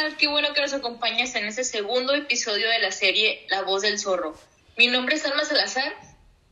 tal? 0.00 0.16
Qué 0.16 0.28
bueno 0.28 0.54
que 0.54 0.60
nos 0.60 0.72
acompañas 0.72 1.34
en 1.34 1.44
este 1.44 1.64
segundo 1.64 2.14
episodio 2.14 2.70
de 2.70 2.78
la 2.78 2.90
serie 2.90 3.44
La 3.48 3.62
voz 3.62 3.82
del 3.82 3.98
zorro. 3.98 4.34
Mi 4.76 4.86
nombre 4.86 5.16
es 5.16 5.24
Alma 5.26 5.44
Salazar 5.44 5.94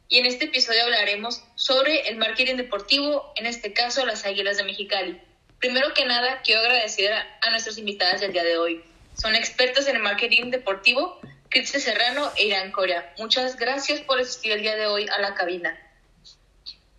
y 0.09 0.19
en 0.19 0.27
este 0.27 0.47
episodio 0.47 0.83
hablaremos 0.85 1.43
sobre 1.55 2.09
el 2.09 2.17
marketing 2.17 2.57
deportivo, 2.57 3.33
en 3.37 3.47
este 3.47 3.73
caso 3.73 4.05
las 4.05 4.27
Águilas 4.27 4.59
de 4.59 4.65
Mexicali. 4.65 5.21
Primero 5.61 5.95
que 5.95 6.05
nada, 6.05 6.43
quiero 6.43 6.61
agradecer 6.61 7.13
a 7.13 7.51
nuestras 7.51 7.79
invitadas 7.79 8.21
del 8.21 8.33
día 8.33 8.45
de 8.45 8.59
hoy. 8.59 8.83
Son 9.15 9.35
expertos 9.35 9.87
en 9.89 9.97
el 9.97 10.03
marketing 10.03 10.51
deportivo, 10.51 11.19
Cristian 11.49 11.81
Serrano 11.81 12.31
e 12.37 12.47
Irán 12.47 12.71
Corea. 12.71 13.15
Muchas 13.19 13.57
gracias 13.57 14.01
por 14.01 14.21
asistir 14.21 14.53
el 14.53 14.61
día 14.61 14.77
de 14.77 14.87
hoy 14.87 15.07
a 15.09 15.21
la 15.23 15.35
cabina. 15.35 15.75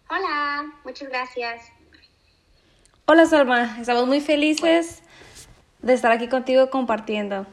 Hola, 0.09 0.65
muchas 0.83 1.09
gracias. 1.09 1.71
Hola 3.05 3.25
Salma, 3.27 3.77
estamos 3.79 4.07
muy 4.07 4.21
felices 4.21 5.03
de 5.81 5.93
estar 5.93 6.11
aquí 6.11 6.27
contigo 6.27 6.69
compartiendo. 6.69 7.45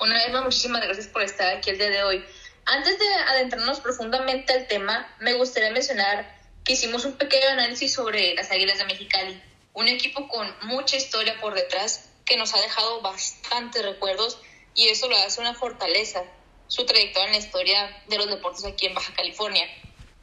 Una 0.00 0.14
vez 0.14 0.32
más, 0.32 0.44
muchísimas 0.44 0.82
gracias 0.82 1.08
por 1.08 1.22
estar 1.22 1.56
aquí 1.56 1.70
el 1.70 1.78
día 1.78 1.90
de 1.90 2.02
hoy. 2.04 2.24
Antes 2.66 2.98
de 2.98 3.14
adentrarnos 3.28 3.80
profundamente 3.80 4.52
al 4.52 4.66
tema, 4.68 5.08
me 5.20 5.32
gustaría 5.34 5.70
mencionar 5.70 6.38
que 6.64 6.74
hicimos 6.74 7.04
un 7.04 7.14
pequeño 7.14 7.48
análisis 7.48 7.94
sobre 7.94 8.34
las 8.34 8.50
Águilas 8.50 8.78
de 8.78 8.84
Mexicali, 8.84 9.42
un 9.72 9.88
equipo 9.88 10.28
con 10.28 10.46
mucha 10.62 10.96
historia 10.96 11.40
por 11.40 11.54
detrás 11.54 12.10
que 12.24 12.36
nos 12.36 12.54
ha 12.54 12.60
dejado 12.60 13.00
bastantes 13.00 13.82
recuerdos 13.82 14.38
y 14.74 14.88
eso 14.88 15.08
lo 15.08 15.16
hace 15.16 15.40
una 15.40 15.54
fortaleza, 15.54 16.22
su 16.66 16.84
trayectoria 16.84 17.26
en 17.26 17.32
la 17.32 17.38
historia 17.38 18.02
de 18.08 18.18
los 18.18 18.28
deportes 18.28 18.64
aquí 18.66 18.86
en 18.86 18.94
Baja 18.94 19.14
California. 19.14 19.66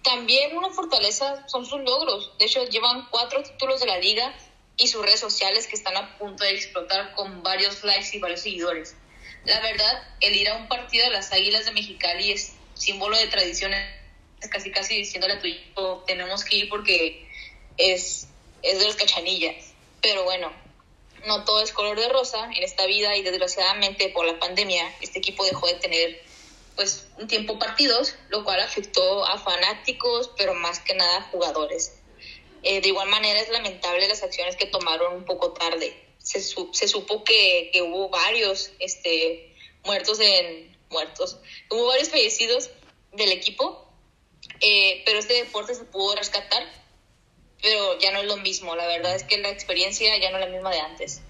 También 0.03 0.55
una 0.55 0.69
fortaleza 0.69 1.47
son 1.47 1.66
sus 1.66 1.81
logros. 1.81 2.38
De 2.38 2.45
hecho, 2.45 2.63
llevan 2.66 3.07
cuatro 3.09 3.41
títulos 3.41 3.80
de 3.80 3.88
la 3.88 3.97
liga 3.97 4.31
y 4.78 4.88
sus 4.88 5.04
redes 5.04 5.20
sociales 5.20 5.68
que 5.68 5.76
están 5.76 5.95
a 5.98 6.18
punto 6.18 6.44
de 6.44 6.52
explotar 6.52 7.14
con 7.14 7.44
varios 7.44 7.84
likes 7.84 8.09
y 8.14 8.20
varios 8.20 8.42
seguidores. 8.42 8.95
La 9.45 9.59
verdad, 9.62 10.04
el 10.22 10.36
ir 10.36 10.50
a 10.50 10.58
un 10.58 10.68
partido 10.68 11.06
de 11.06 11.12
las 11.12 11.31
Águilas 11.31 11.66
de 11.66 11.72
Mexicali 11.72 12.31
es 12.31 12.54
símbolo 12.73 13.18
de 13.18 13.28
tradición, 13.28 13.73
es 13.73 14.50
casi 14.50 14.72
casi 14.72 14.98
diciéndole 14.98 15.36
a 15.36 15.40
tu 15.40 15.48
hijo, 15.48 16.03
tenemos 16.08 16.44
que 16.44 16.58
ir 16.58 16.70
porque 16.70 17.28
es, 17.78 18.28
es 18.64 18.80
de 18.80 18.86
los 18.86 18.96
cachanillas. 18.96 19.73
Pero 20.02 20.23
bueno, 20.23 20.52
no 21.26 21.46
todo 21.46 21.62
es 21.62 21.72
color 21.72 22.00
de 22.00 22.09
rosa 22.09 22.50
en 22.56 22.64
esta 22.64 22.86
vida 22.86 23.16
y 23.16 23.23
desgraciadamente 23.23 24.09
por 24.09 24.26
la 24.26 24.40
pandemia 24.40 24.94
este 25.02 25.20
equipo 25.20 25.46
dejó 25.46 25.68
de 25.68 25.76
tener 25.76 26.22
pues 26.76 27.08
un 27.18 27.28
tiempo 27.28 27.58
partidos, 27.58 28.16
lo 28.30 28.44
cual 28.44 28.59
afectó 28.59 29.26
a 29.26 29.40
fanáticos, 29.40 30.31
pero 30.38 30.53
más 30.53 30.80
que 30.80 30.94
nada 30.94 31.18
a 31.18 31.22
jugadores. 31.23 31.94
Eh, 32.66 32.81
de 32.81 32.88
igual 32.88 33.08
manera 33.09 33.39
es 33.39 33.49
lamentable 33.49 34.08
las 34.08 34.23
acciones 34.23 34.55
que 34.55 34.66
tomaron 34.66 35.13
un 35.13 35.23
poco 35.23 35.52
tarde. 35.52 35.95
Se, 36.17 36.41
se 36.41 36.88
supo 36.88 37.23
que, 37.23 37.69
que, 37.72 37.83
hubo 37.83 38.09
varios 38.09 38.72
este, 38.80 39.53
muertos 39.83 40.19
en 40.19 40.75
muertos, 40.89 41.39
hubo 41.69 41.85
varios 41.85 42.09
fallecidos 42.09 42.72
del 43.13 43.31
equipo, 43.31 43.88
eh, 44.61 45.03
pero 45.05 45.19
este 45.19 45.35
deporte 45.35 45.75
se 45.75 45.83
pudo 45.83 46.16
rescatar, 46.16 46.63
pero 47.61 47.99
ya 47.99 48.11
no 48.11 48.22
es 48.22 48.25
lo 48.25 48.38
mismo. 48.38 48.75
La 48.75 48.88
verdad 48.88 49.16
es 49.16 49.23
que 49.23 49.38
la 49.38 49.50
experiencia 49.50 50.17
ya 50.17 50.31
no 50.31 50.39
es 50.39 50.45
la 50.45 50.52
misma 50.52 50.72
de 50.72 50.79
antes. 50.79 51.22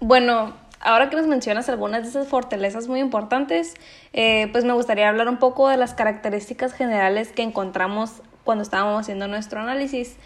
Bueno, 0.00 0.58
ahora 0.80 1.10
que 1.10 1.16
nos 1.16 1.26
mencionas 1.26 1.68
algunas 1.68 2.04
de 2.04 2.08
esas 2.08 2.26
fortalezas 2.26 2.88
muy 2.88 3.00
importantes, 3.00 3.74
eh, 4.14 4.48
pues 4.50 4.64
me 4.64 4.72
gustaría 4.72 5.10
hablar 5.10 5.28
un 5.28 5.38
poco 5.38 5.68
de 5.68 5.76
las 5.76 5.92
características 5.92 6.72
generales 6.72 7.32
que 7.32 7.42
encontramos 7.42 8.22
cuando 8.44 8.62
estábamos 8.62 9.00
haciendo 9.00 9.28
nuestro 9.28 9.60
análisis. 9.60 10.16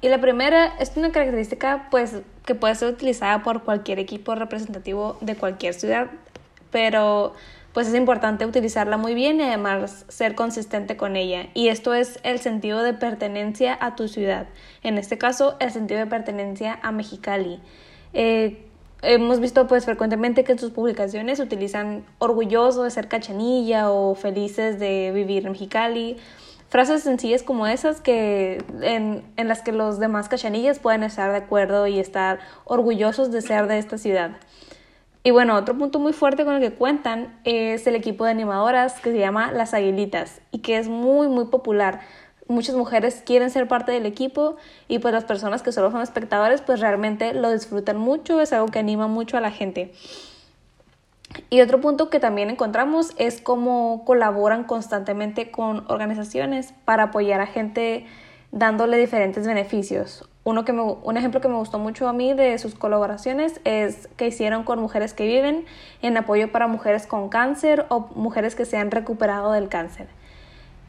Y 0.00 0.08
la 0.08 0.20
primera 0.20 0.66
es 0.78 0.96
una 0.96 1.12
característica 1.12 1.88
pues 1.90 2.22
que 2.44 2.54
puede 2.54 2.74
ser 2.74 2.92
utilizada 2.92 3.42
por 3.42 3.62
cualquier 3.62 3.98
equipo 3.98 4.34
representativo 4.34 5.16
de 5.20 5.36
cualquier 5.36 5.74
ciudad, 5.74 6.08
pero 6.70 7.34
pues 7.72 7.88
es 7.88 7.94
importante 7.94 8.44
utilizarla 8.44 8.96
muy 8.96 9.14
bien 9.14 9.40
y 9.40 9.44
además 9.44 10.04
ser 10.08 10.34
consistente 10.34 10.96
con 10.96 11.16
ella. 11.16 11.48
Y 11.54 11.68
esto 11.68 11.94
es 11.94 12.18
el 12.22 12.38
sentido 12.38 12.82
de 12.82 12.92
pertenencia 12.92 13.78
a 13.80 13.96
tu 13.96 14.08
ciudad. 14.08 14.46
En 14.82 14.98
este 14.98 15.18
caso, 15.18 15.56
el 15.58 15.70
sentido 15.70 16.00
de 16.00 16.06
pertenencia 16.06 16.78
a 16.82 16.92
Mexicali. 16.92 17.60
Eh, 18.12 18.66
hemos 19.00 19.40
visto 19.40 19.66
pues 19.66 19.84
frecuentemente 19.84 20.44
que 20.44 20.58
sus 20.58 20.70
publicaciones 20.70 21.40
utilizan 21.40 22.04
orgulloso 22.18 22.84
de 22.84 22.90
ser 22.90 23.08
cachanilla 23.08 23.90
o 23.90 24.14
felices 24.14 24.78
de 24.78 25.10
vivir 25.14 25.46
en 25.46 25.52
Mexicali. 25.52 26.16
Frases 26.72 27.02
sencillas 27.02 27.42
como 27.42 27.66
esas 27.66 28.00
que 28.00 28.64
en, 28.80 29.22
en 29.36 29.46
las 29.46 29.60
que 29.60 29.72
los 29.72 29.98
demás 29.98 30.30
cachanillas 30.30 30.78
pueden 30.78 31.02
estar 31.02 31.30
de 31.30 31.36
acuerdo 31.36 31.86
y 31.86 31.98
estar 31.98 32.38
orgullosos 32.64 33.30
de 33.30 33.42
ser 33.42 33.66
de 33.66 33.76
esta 33.76 33.98
ciudad. 33.98 34.38
Y 35.22 35.32
bueno, 35.32 35.54
otro 35.54 35.76
punto 35.76 35.98
muy 35.98 36.14
fuerte 36.14 36.46
con 36.46 36.54
el 36.54 36.62
que 36.62 36.74
cuentan 36.74 37.38
es 37.44 37.86
el 37.86 37.94
equipo 37.94 38.24
de 38.24 38.30
animadoras 38.30 38.98
que 39.00 39.12
se 39.12 39.18
llama 39.18 39.52
Las 39.52 39.74
Aguilitas 39.74 40.40
y 40.50 40.60
que 40.60 40.78
es 40.78 40.88
muy 40.88 41.28
muy 41.28 41.44
popular 41.44 42.00
muchas 42.48 42.74
mujeres 42.74 43.22
quieren 43.22 43.50
ser 43.50 43.68
parte 43.68 43.92
del 43.92 44.06
equipo 44.06 44.56
y 44.88 44.98
pues 44.98 45.12
las 45.12 45.24
personas 45.24 45.62
que 45.62 45.72
solo 45.72 45.90
son 45.90 46.00
espectadores 46.00 46.62
pues 46.62 46.80
realmente 46.80 47.34
lo 47.34 47.52
disfrutan 47.52 47.98
mucho, 47.98 48.40
es 48.40 48.54
algo 48.54 48.68
que 48.68 48.78
anima 48.78 49.08
mucho 49.08 49.36
a 49.36 49.40
la 49.42 49.50
gente. 49.50 49.92
Y 51.52 51.60
otro 51.60 51.82
punto 51.82 52.08
que 52.08 52.18
también 52.18 52.48
encontramos 52.48 53.12
es 53.18 53.42
cómo 53.42 54.04
colaboran 54.06 54.64
constantemente 54.64 55.50
con 55.50 55.84
organizaciones 55.88 56.72
para 56.86 57.02
apoyar 57.02 57.42
a 57.42 57.46
gente 57.46 58.06
dándole 58.52 58.96
diferentes 58.96 59.46
beneficios. 59.46 60.26
Uno 60.44 60.64
que 60.64 60.72
un 60.72 61.16
ejemplo 61.18 61.42
que 61.42 61.48
me 61.48 61.56
gustó 61.56 61.78
mucho 61.78 62.08
a 62.08 62.14
mí 62.14 62.32
de 62.32 62.56
sus 62.56 62.74
colaboraciones 62.74 63.60
es 63.64 64.08
que 64.16 64.28
hicieron 64.28 64.64
con 64.64 64.80
mujeres 64.80 65.12
que 65.12 65.26
viven 65.26 65.66
en 66.00 66.16
apoyo 66.16 66.50
para 66.50 66.68
mujeres 66.68 67.06
con 67.06 67.28
cáncer 67.28 67.84
o 67.90 68.08
mujeres 68.14 68.54
que 68.54 68.64
se 68.64 68.78
han 68.78 68.90
recuperado 68.90 69.52
del 69.52 69.68
cáncer. 69.68 70.08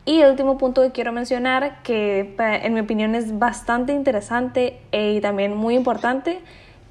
Y 0.05 0.21
el 0.21 0.31
último 0.31 0.57
punto 0.57 0.81
que 0.81 0.91
quiero 0.91 1.11
mencionar, 1.11 1.83
que 1.83 2.37
en 2.39 2.73
mi 2.73 2.79
opinión 2.79 3.15
es 3.15 3.37
bastante 3.37 3.91
interesante 3.91 4.79
y 4.93 5.19
también 5.19 5.57
muy 5.57 5.75
importante, 5.75 6.39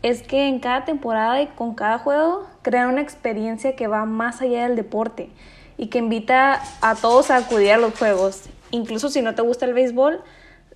es 0.03 0.23
que 0.23 0.47
en 0.47 0.61
cada 0.61 0.85
temporada 0.85 1.41
y 1.41 1.47
con 1.47 1.75
cada 1.75 1.99
juego 1.99 2.52
crean 2.63 2.89
una 2.89 3.03
experiencia 3.03 3.77
que 3.77 3.87
va 3.87 4.05
más 4.05 4.41
allá 4.41 4.67
del 4.67 4.77
deporte 4.77 5.29
y 5.77 5.89
que 5.89 5.99
invita 5.99 6.63
a 6.81 6.95
todos 6.95 7.31
a 7.31 7.37
acudir 7.37 7.73
a 7.73 7.77
los 7.77 7.99
juegos. 7.99 8.45
Incluso 8.71 9.11
si 9.11 9.21
no 9.21 9.35
te 9.35 9.43
gusta 9.43 9.67
el 9.67 9.75
béisbol, 9.75 10.23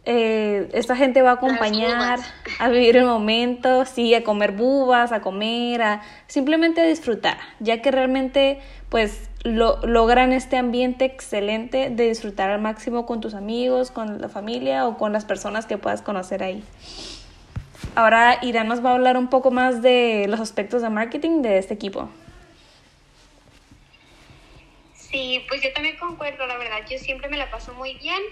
eh, 0.09 0.69
esta 0.73 0.95
gente 0.95 1.21
va 1.23 1.31
a 1.31 1.35
acompañar 1.35 2.21
a 2.61 2.69
vivir 2.69 2.97
el 2.97 3.07
momento, 3.07 3.85
sí, 3.87 4.15
a 4.15 4.23
comer 4.23 4.53
bubas, 4.53 5.11
a 5.11 5.21
comer, 5.21 5.83
a 5.83 6.03
simplemente 6.29 6.81
a 6.81 6.85
disfrutar, 6.85 7.39
ya 7.59 7.83
que 7.83 7.91
realmente 7.91 8.61
pues 8.89 9.29
lo, 9.43 9.85
logran 9.85 10.33
este 10.33 10.59
ambiente 10.59 11.05
excelente 11.05 11.91
de 11.91 12.09
disfrutar 12.09 12.51
al 12.51 12.61
máximo 12.61 13.05
con 13.05 13.21
tus 13.21 13.35
amigos, 13.35 13.91
con 13.91 14.21
la 14.21 14.29
familia 14.29 14.87
o 14.87 14.97
con 14.97 15.13
las 15.13 15.25
personas 15.25 15.67
que 15.67 15.77
puedas 15.77 16.03
conocer 16.03 16.45
ahí. 16.45 16.63
Ahora 17.97 18.39
Irán 18.43 18.69
nos 18.69 18.85
va 18.85 18.91
a 18.91 18.95
hablar 18.95 19.17
un 19.17 19.29
poco 19.29 19.51
más 19.51 19.83
de 19.83 20.27
los 20.29 20.39
aspectos 20.39 20.83
de 20.83 20.91
marketing 20.91 21.43
de 21.43 21.59
este 21.59 21.75
equipo. 21.75 22.09
Sí, 24.95 25.45
pues 25.49 25.63
yo 25.63 25.73
también 25.73 25.97
concuerdo, 25.99 26.47
la 26.47 26.57
verdad, 26.57 26.87
yo 26.89 26.99
siempre 26.99 27.29
me 27.29 27.37
la 27.37 27.51
paso 27.51 27.73
muy 27.75 27.95
bien 27.95 28.23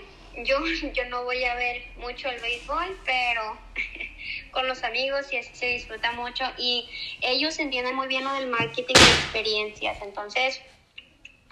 yo, 0.42 0.58
yo 0.94 1.04
no 1.08 1.24
voy 1.24 1.44
a 1.44 1.54
ver 1.54 1.82
mucho 1.98 2.28
el 2.28 2.40
béisbol, 2.40 2.98
pero 3.04 3.56
con 4.50 4.66
los 4.66 4.82
amigos 4.82 5.32
y 5.32 5.36
así 5.36 5.50
se 5.54 5.66
disfruta 5.66 6.12
mucho 6.12 6.44
y 6.58 6.88
ellos 7.20 7.58
entienden 7.58 7.94
muy 7.94 8.08
bien 8.08 8.24
lo 8.24 8.32
del 8.34 8.48
marketing 8.48 8.94
de 8.94 9.00
experiencias. 9.00 9.98
Entonces, 10.02 10.60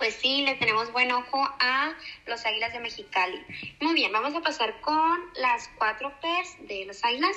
pues 0.03 0.17
sí, 0.17 0.43
le 0.43 0.57
tenemos 0.57 0.91
buen 0.91 1.13
ojo 1.13 1.49
a 1.61 1.95
los 2.27 2.45
Águilas 2.45 2.73
de 2.73 2.81
Mexicali. 2.81 3.41
Muy 3.79 3.95
bien, 3.95 4.11
vamos 4.11 4.35
a 4.35 4.41
pasar 4.41 4.81
con 4.81 5.21
las 5.37 5.71
cuatro 5.79 6.13
P's 6.21 6.57
de 6.67 6.85
los 6.87 7.05
Águilas. 7.05 7.37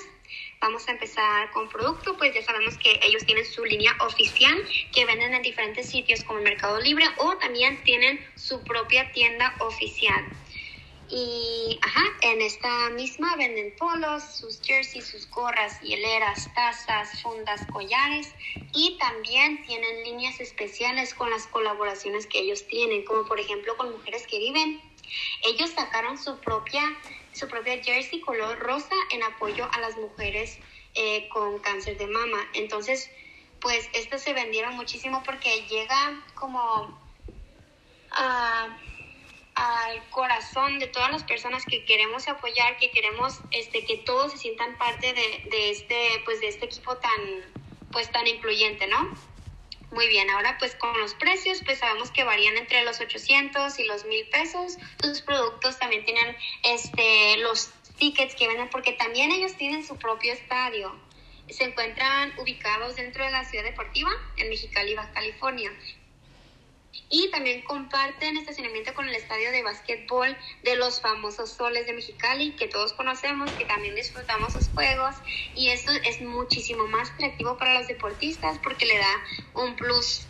Vamos 0.59 0.87
a 0.87 0.93
empezar 0.93 1.51
con 1.51 1.69
producto, 1.69 2.17
pues 2.17 2.33
ya 2.33 2.41
sabemos 2.41 2.75
que 2.79 2.99
ellos 3.03 3.23
tienen 3.23 3.45
su 3.45 3.63
línea 3.65 3.95
oficial 3.99 4.57
que 4.91 5.05
venden 5.05 5.35
en 5.35 5.43
diferentes 5.43 5.87
sitios 5.87 6.23
como 6.23 6.39
el 6.39 6.43
Mercado 6.43 6.79
Libre 6.79 7.05
o 7.17 7.37
también 7.37 7.83
tienen 7.83 8.19
su 8.33 8.63
propia 8.63 9.11
tienda 9.11 9.53
oficial. 9.59 10.25
Y 11.07 11.79
ajá, 11.83 12.01
en 12.21 12.41
esta 12.41 12.89
misma 12.89 13.35
venden 13.35 13.75
polos, 13.77 14.23
sus 14.23 14.59
jerseys, 14.61 15.07
sus 15.07 15.29
gorras, 15.29 15.79
hieleras, 15.81 16.49
tazas, 16.55 17.21
fundas, 17.21 17.65
collares 17.67 18.33
y 18.73 18.97
también 18.97 19.61
tienen 19.65 20.03
líneas 20.03 20.39
especiales 20.39 21.13
con 21.13 21.29
las 21.29 21.45
colaboraciones 21.47 22.25
que 22.25 22.39
ellos 22.39 22.65
tienen, 22.67 23.05
como 23.05 23.25
por 23.25 23.39
ejemplo 23.39 23.77
con 23.77 23.91
Mujeres 23.91 24.25
que 24.27 24.39
Viven. 24.39 24.81
Ellos 25.43 25.69
sacaron 25.69 26.17
su 26.17 26.39
propia, 26.39 26.83
su 27.33 27.47
propia 27.47 27.81
jersey 27.83 28.19
color 28.21 28.57
rosa 28.59 28.95
en 29.11 29.21
apoyo 29.23 29.69
a 29.71 29.79
las 29.79 29.97
mujeres 29.97 30.57
eh, 30.95 31.29
con 31.29 31.59
cáncer 31.59 31.97
de 31.97 32.07
mama. 32.07 32.49
Entonces, 32.53 33.11
pues 33.61 33.87
estas 33.93 34.23
se 34.23 34.33
vendieron 34.33 34.75
muchísimo 34.75 35.21
porque 35.23 35.65
llega 35.67 36.25
como 36.33 36.99
a 38.11 38.77
al 39.55 40.09
corazón 40.09 40.79
de 40.79 40.87
todas 40.87 41.11
las 41.11 41.23
personas 41.23 41.65
que 41.65 41.85
queremos 41.85 42.27
apoyar, 42.27 42.77
que 42.77 42.91
queremos 42.91 43.39
este, 43.51 43.85
que 43.85 43.97
todos 43.97 44.33
se 44.33 44.37
sientan 44.37 44.77
parte 44.77 45.13
de, 45.13 45.49
de, 45.49 45.69
este, 45.71 46.21
pues, 46.25 46.41
de 46.41 46.49
este 46.49 46.65
equipo 46.65 46.97
tan, 46.97 47.11
pues, 47.91 48.11
tan 48.11 48.27
incluyente, 48.27 48.87
¿no? 48.87 49.13
Muy 49.91 50.09
bien, 50.09 50.29
ahora 50.29 50.57
pues 50.59 50.75
con 50.75 50.99
los 50.99 51.13
precios, 51.13 51.61
pues 51.63 51.79
sabemos 51.79 52.11
que 52.11 52.25
varían 52.25 52.57
entre 52.57 52.83
los 52.83 52.99
800 52.99 53.79
y 53.79 53.85
los 53.85 54.03
1000 54.03 54.27
pesos. 54.27 54.77
Sus 55.01 55.21
productos 55.21 55.79
también 55.79 56.03
tienen 56.03 56.35
este, 56.63 57.37
los 57.37 57.71
tickets 57.97 58.35
que 58.35 58.47
venden 58.47 58.69
porque 58.69 58.91
también 58.91 59.31
ellos 59.31 59.53
tienen 59.55 59.85
su 59.85 59.95
propio 59.95 60.33
estadio. 60.33 60.93
Se 61.49 61.63
encuentran 61.63 62.37
ubicados 62.39 62.97
dentro 62.97 63.23
de 63.23 63.31
la 63.31 63.45
ciudad 63.45 63.63
deportiva 63.63 64.11
en 64.35 64.49
Mexicali, 64.49 64.95
Baja 64.95 65.13
California 65.13 65.71
y 67.09 67.29
también 67.31 67.61
comparten 67.63 68.37
estacionamiento 68.37 68.93
con 68.93 69.07
el 69.07 69.15
estadio 69.15 69.51
de 69.51 69.63
básquetbol 69.63 70.35
de 70.63 70.75
los 70.75 71.01
famosos 71.01 71.51
Soles 71.51 71.85
de 71.85 71.93
Mexicali, 71.93 72.51
que 72.51 72.67
todos 72.67 72.93
conocemos, 72.93 73.51
que 73.51 73.65
también 73.65 73.95
disfrutamos 73.95 74.53
sus 74.53 74.69
juegos 74.69 75.15
y 75.55 75.69
esto 75.69 75.91
es 76.03 76.21
muchísimo 76.21 76.87
más 76.87 77.11
atractivo 77.11 77.57
para 77.57 77.79
los 77.79 77.87
deportistas 77.87 78.59
porque 78.63 78.85
le 78.85 78.97
da 78.97 79.23
un 79.53 79.75
plus, 79.75 80.27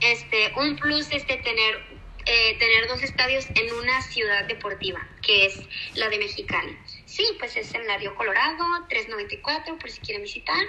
este, 0.00 0.52
un 0.56 0.76
plus 0.76 1.10
este 1.10 1.36
tener 1.36 1.94
eh, 2.26 2.56
tener 2.58 2.88
dos 2.88 3.02
estadios 3.02 3.46
en 3.54 3.70
una 3.74 4.00
ciudad 4.00 4.46
deportiva, 4.46 5.06
que 5.20 5.44
es 5.44 5.60
la 5.94 6.08
de 6.08 6.18
Mexicali. 6.18 6.74
Sí, 7.04 7.22
pues 7.38 7.54
es 7.54 7.74
en 7.74 7.82
Río 7.98 8.14
Colorado, 8.14 8.64
394, 8.88 9.78
por 9.78 9.90
si 9.90 10.00
quieren 10.00 10.22
visitar. 10.22 10.64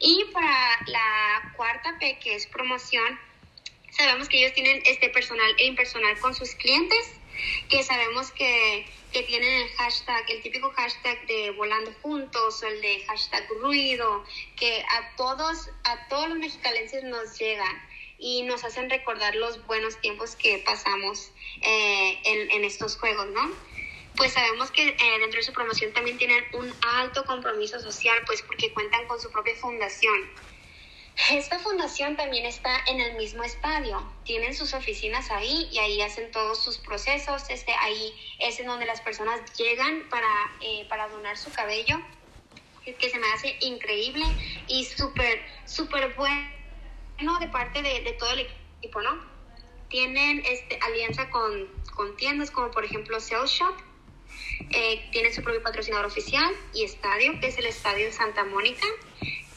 Y 0.00 0.24
para 0.32 0.78
la 0.86 1.52
cuarta 1.56 1.96
P, 2.00 2.18
que 2.18 2.34
es 2.34 2.48
promoción, 2.48 3.20
sabemos 3.90 4.28
que 4.28 4.38
ellos 4.38 4.52
tienen 4.52 4.82
este 4.86 5.08
personal 5.10 5.54
e 5.58 5.66
impersonal 5.66 6.18
con 6.20 6.34
sus 6.34 6.54
clientes, 6.54 7.12
que 7.68 7.82
sabemos 7.82 8.30
que, 8.32 8.86
que, 9.12 9.22
tienen 9.22 9.62
el 9.62 9.68
hashtag, 9.70 10.30
el 10.30 10.42
típico 10.42 10.70
hashtag 10.70 11.26
de 11.26 11.50
volando 11.52 11.92
juntos 12.02 12.62
o 12.62 12.66
el 12.66 12.80
de 12.80 13.04
hashtag 13.06 13.48
ruido, 13.60 14.24
que 14.56 14.82
a 14.82 15.16
todos, 15.16 15.70
a 15.84 16.08
todos 16.08 16.28
los 16.28 16.38
mexicalenses 16.38 17.04
nos 17.04 17.38
llegan 17.38 17.82
y 18.18 18.42
nos 18.42 18.64
hacen 18.64 18.90
recordar 18.90 19.34
los 19.36 19.66
buenos 19.66 19.98
tiempos 20.00 20.36
que 20.36 20.58
pasamos 20.58 21.32
eh, 21.62 22.18
en, 22.24 22.50
en, 22.50 22.64
estos 22.64 22.98
juegos, 22.98 23.28
¿no? 23.28 23.50
Pues 24.16 24.34
sabemos 24.34 24.70
que 24.70 24.88
eh, 24.88 25.18
dentro 25.20 25.38
de 25.38 25.42
su 25.42 25.52
promoción 25.52 25.94
también 25.94 26.18
tienen 26.18 26.44
un 26.52 26.70
alto 26.82 27.24
compromiso 27.24 27.80
social, 27.80 28.18
pues 28.26 28.42
porque 28.42 28.72
cuentan 28.74 29.06
con 29.06 29.18
su 29.18 29.30
propia 29.30 29.54
fundación 29.56 30.28
esta 31.30 31.58
fundación 31.58 32.16
también 32.16 32.46
está 32.46 32.70
en 32.86 33.00
el 33.00 33.16
mismo 33.16 33.44
estadio, 33.44 34.02
tienen 34.24 34.54
sus 34.54 34.74
oficinas 34.74 35.30
ahí 35.30 35.68
y 35.70 35.78
ahí 35.78 36.02
hacen 36.02 36.30
todos 36.32 36.62
sus 36.62 36.78
procesos, 36.78 37.48
este, 37.50 37.72
ahí 37.72 38.12
es 38.38 38.58
en 38.58 38.66
donde 38.66 38.86
las 38.86 39.00
personas 39.00 39.40
llegan 39.56 40.08
para, 40.08 40.28
eh, 40.60 40.86
para 40.88 41.08
donar 41.08 41.36
su 41.36 41.52
cabello, 41.52 42.00
que 42.84 43.10
se 43.10 43.18
me 43.18 43.26
hace 43.32 43.56
increíble 43.60 44.24
y 44.66 44.84
súper, 44.84 45.40
súper 45.66 46.14
bueno 46.14 47.38
de 47.38 47.48
parte 47.48 47.82
de, 47.82 48.00
de, 48.00 48.12
todo 48.14 48.32
el 48.32 48.48
equipo, 48.78 49.00
¿no? 49.02 49.22
Tienen 49.88 50.42
este, 50.44 50.78
alianza 50.82 51.30
con, 51.30 51.68
con 51.94 52.16
tiendas 52.16 52.50
como 52.50 52.70
por 52.70 52.84
ejemplo 52.84 53.20
Sales 53.20 53.50
Shop, 53.50 53.76
eh, 54.70 55.08
tienen 55.12 55.32
su 55.34 55.42
propio 55.42 55.62
patrocinador 55.62 56.06
oficial 56.06 56.52
y 56.74 56.84
estadio, 56.84 57.38
que 57.40 57.48
es 57.48 57.58
el 57.58 57.66
Estadio 57.66 58.12
Santa 58.12 58.44
Mónica 58.44 58.86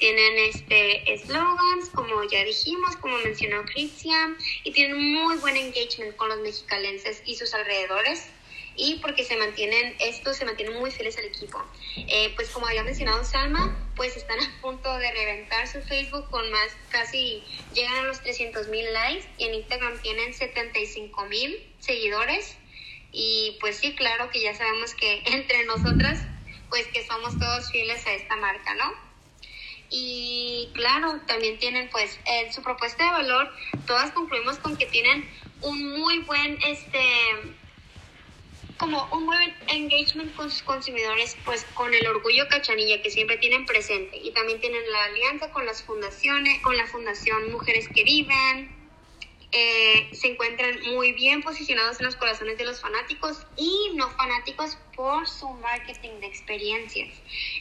tienen 0.04 0.38
este 0.38 1.18
slogans, 1.26 1.88
como 1.96 2.26
ya 2.26 2.44
dijimos, 2.44 2.98
como 2.98 3.18
mencionó 3.20 3.64
Cristian, 3.64 4.36
y 4.66 4.74
tienen 4.74 4.98
muy 5.14 5.38
buen 5.38 5.56
engagement 5.56 6.18
con 6.18 6.28
los 6.28 6.40
mexicalenses 6.40 7.22
y 7.26 7.36
sus 7.36 7.54
alrededores. 7.54 8.28
Y 8.76 8.96
porque 8.96 9.24
se 9.24 9.38
mantienen, 9.38 9.96
estos 10.02 10.36
se 10.36 10.44
mantienen 10.44 10.78
muy 10.78 10.92
fieles 10.92 11.18
al 11.18 11.24
equipo. 11.24 11.64
Eh, 11.96 12.34
pues 12.36 12.50
como 12.50 12.68
había 12.68 12.84
mencionado 12.84 13.24
Salma, 13.24 13.78
pues 13.96 14.18
están 14.18 14.42
a 14.42 14.62
punto 14.62 14.94
de 14.98 15.10
reventar 15.10 15.70
su 15.70 15.80
Facebook 15.80 16.30
con 16.30 16.52
más, 16.52 16.76
casi 16.90 17.42
llegan 17.74 17.96
a 18.00 18.04
los 18.04 18.20
300 18.20 18.68
mil 18.68 18.92
likes 18.92 19.26
y 19.38 19.46
en 19.46 19.54
Instagram 19.54 20.02
tienen 20.02 20.34
75 20.34 21.26
mil 21.28 21.66
seguidores. 21.80 22.58
Y 23.14 23.56
pues 23.62 23.78
sí, 23.78 23.96
claro 23.96 24.30
que 24.32 24.42
ya 24.42 24.54
sabemos 24.54 24.96
que 24.96 25.24
entre 25.28 25.64
nosotras, 25.64 26.20
pues 26.68 26.88
que 26.88 27.08
somos 27.08 27.40
todos 27.40 27.72
fieles 27.72 28.06
a 28.06 28.12
esta 28.12 28.36
marca, 28.36 28.76
¿no? 28.76 29.13
Y 29.96 30.72
claro, 30.74 31.20
también 31.28 31.60
tienen 31.60 31.88
pues 31.92 32.20
su 32.52 32.64
propuesta 32.64 33.06
de 33.06 33.12
valor, 33.12 33.48
todas 33.86 34.10
concluimos 34.10 34.58
con 34.58 34.76
que 34.76 34.88
tienen 34.88 35.30
un 35.62 36.00
muy 36.00 36.18
buen, 36.22 36.58
este, 36.66 37.00
como 38.78 39.08
un 39.12 39.28
buen 39.28 39.56
engagement 39.68 40.34
con 40.36 40.50
sus 40.50 40.64
consumidores, 40.64 41.38
pues 41.46 41.64
con 41.76 41.94
el 41.94 42.08
orgullo 42.08 42.48
cachanilla 42.50 43.04
que 43.04 43.12
siempre 43.12 43.38
tienen 43.38 43.68
presente. 43.68 44.18
Y 44.18 44.32
también 44.32 44.60
tienen 44.60 44.82
la 44.92 45.04
alianza 45.04 45.52
con 45.52 45.68
las 45.68 45.84
fundaciones, 45.84 46.60
con 46.64 46.76
la 46.76 46.88
fundación 46.88 47.52
Mujeres 47.52 47.88
que 47.88 48.04
Viven, 48.04 48.83
eh, 49.56 50.10
se 50.14 50.30
encuentran 50.30 50.82
muy 50.94 51.12
bien 51.12 51.44
posicionados 51.44 52.00
en 52.00 52.08
los 52.08 52.16
corazones 52.16 52.58
de 52.58 52.66
los 52.66 52.82
fanáticos 52.82 53.46
y 53.56 53.92
no 53.94 54.10
fanáticos 54.10 54.80
por 54.96 55.28
su 55.28 55.48
marketing 55.50 56.20
de 56.22 56.26
experiencias. 56.26 57.14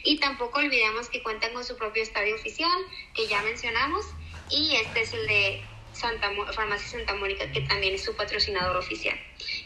Y 0.03 0.19
tampoco 0.19 0.57
olvidemos 0.57 1.09
que 1.09 1.21
cuentan 1.21 1.53
con 1.53 1.63
su 1.63 1.77
propio 1.77 2.01
estadio 2.01 2.33
oficial, 2.33 2.79
que 3.13 3.27
ya 3.27 3.43
mencionamos, 3.43 4.05
y 4.49 4.75
este 4.75 5.01
es 5.01 5.13
el 5.13 5.27
de 5.27 5.61
Santa 5.93 6.31
Farmacia 6.53 6.87
Santa 6.87 7.13
Mónica, 7.13 7.51
que 7.51 7.61
también 7.61 7.93
es 7.93 8.03
su 8.03 8.15
patrocinador 8.15 8.75
oficial. 8.75 9.17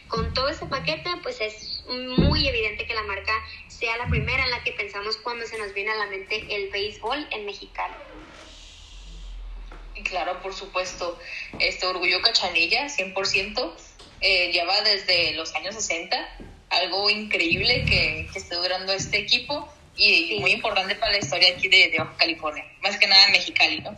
Con 0.09 0.33
todo 0.33 0.49
ese 0.49 0.65
paquete, 0.65 1.09
pues 1.23 1.39
es 1.39 1.85
muy 2.17 2.45
evidente 2.47 2.85
que 2.85 2.93
la 2.93 3.03
marca 3.03 3.33
sea 3.67 3.95
la 3.95 4.07
primera 4.07 4.43
en 4.43 4.51
la 4.51 4.63
que 4.63 4.73
pensamos 4.73 5.15
cuando 5.17 5.45
se 5.45 5.57
nos 5.57 5.73
viene 5.73 5.91
a 5.91 5.95
la 5.95 6.07
mente 6.07 6.45
el 6.49 6.69
béisbol 6.71 7.25
en 7.31 7.45
mexicano. 7.45 7.95
Claro, 10.03 10.41
por 10.41 10.53
supuesto. 10.53 11.17
Este 11.59 11.85
Orgullo 11.85 12.21
Cachanilla, 12.21 12.87
100%, 12.87 13.73
eh, 14.21 14.51
lleva 14.51 14.81
desde 14.81 15.33
los 15.33 15.53
años 15.55 15.75
60, 15.75 16.17
algo 16.69 17.09
increíble 17.09 17.85
que, 17.85 18.27
que 18.31 18.39
esté 18.39 18.55
durando 18.55 18.93
este 18.93 19.17
equipo 19.17 19.67
y 19.97 20.39
muy 20.39 20.51
importante 20.51 20.95
para 20.95 21.11
la 21.11 21.17
historia 21.17 21.49
aquí 21.55 21.67
de, 21.67 21.89
de, 21.89 21.97
Baja 21.97 22.15
California, 22.17 22.65
más 22.81 22.97
que 22.97 23.07
nada 23.07 23.25
en 23.25 23.31
Mexicali, 23.31 23.79
¿no? 23.79 23.95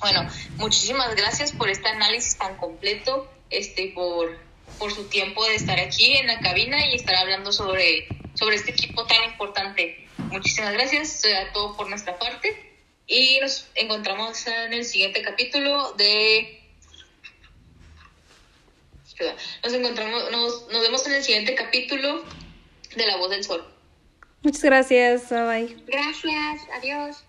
Bueno, 0.00 0.28
muchísimas 0.56 1.14
gracias 1.14 1.52
por 1.52 1.68
este 1.68 1.88
análisis 1.88 2.36
tan 2.38 2.56
completo, 2.56 3.30
este, 3.50 3.92
por, 3.94 4.38
por 4.78 4.92
su 4.92 5.08
tiempo 5.08 5.44
de 5.44 5.54
estar 5.54 5.78
aquí 5.78 6.16
en 6.16 6.26
la 6.26 6.40
cabina 6.40 6.86
y 6.86 6.94
estar 6.94 7.14
hablando 7.16 7.52
sobre, 7.52 8.08
sobre 8.34 8.56
este 8.56 8.70
equipo 8.70 9.06
tan 9.06 9.24
importante. 9.24 10.06
Muchísimas 10.18 10.72
gracias, 10.72 11.22
a 11.24 11.52
todo 11.52 11.76
por 11.76 11.88
nuestra 11.88 12.18
parte. 12.18 12.65
Y 13.06 13.38
nos 13.40 13.66
encontramos 13.74 14.46
en 14.46 14.72
el 14.72 14.84
siguiente 14.84 15.22
capítulo 15.22 15.92
de... 15.92 16.62
Nos 19.64 19.72
encontramos, 19.72 20.30
nos, 20.30 20.68
nos 20.68 20.82
vemos 20.82 21.06
en 21.06 21.14
el 21.14 21.22
siguiente 21.22 21.54
capítulo 21.54 22.22
de 22.94 23.06
La 23.06 23.16
Voz 23.16 23.30
del 23.30 23.44
Sol. 23.44 23.64
Muchas 24.42 24.62
gracias, 24.62 25.30
bye. 25.30 25.76
Gracias, 25.86 26.60
adiós. 26.74 27.25